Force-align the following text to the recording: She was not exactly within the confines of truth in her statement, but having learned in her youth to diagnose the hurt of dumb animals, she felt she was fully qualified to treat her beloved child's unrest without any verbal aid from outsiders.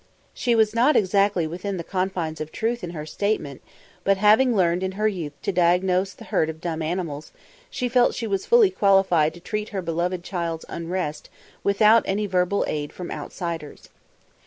She 0.33 0.55
was 0.55 0.73
not 0.73 0.95
exactly 0.95 1.45
within 1.45 1.77
the 1.77 1.83
confines 1.83 2.41
of 2.41 2.51
truth 2.51 2.83
in 2.83 2.89
her 2.89 3.05
statement, 3.05 3.61
but 4.03 4.17
having 4.17 4.55
learned 4.55 4.81
in 4.81 4.93
her 4.93 5.07
youth 5.07 5.33
to 5.43 5.51
diagnose 5.51 6.13
the 6.13 6.23
hurt 6.23 6.49
of 6.49 6.59
dumb 6.59 6.81
animals, 6.81 7.31
she 7.69 7.87
felt 7.87 8.15
she 8.15 8.25
was 8.25 8.47
fully 8.47 8.71
qualified 8.71 9.35
to 9.35 9.39
treat 9.39 9.69
her 9.69 9.81
beloved 9.83 10.23
child's 10.23 10.65
unrest 10.67 11.29
without 11.63 12.01
any 12.07 12.25
verbal 12.25 12.65
aid 12.67 12.91
from 12.91 13.11
outsiders. 13.11 13.89